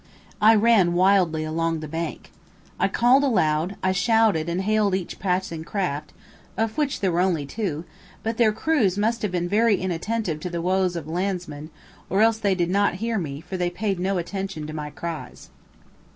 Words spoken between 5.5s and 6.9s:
craft of